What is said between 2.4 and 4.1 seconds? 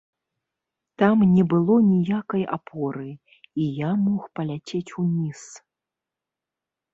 апоры, і я